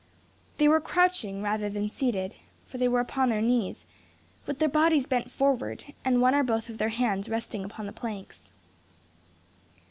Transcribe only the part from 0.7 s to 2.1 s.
crouching rather than